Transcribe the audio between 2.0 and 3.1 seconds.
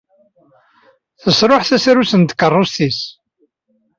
n tkeṛṛust-nnes.